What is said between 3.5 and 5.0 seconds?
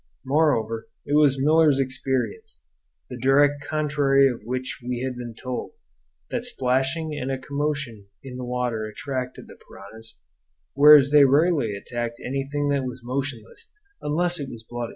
contrary of which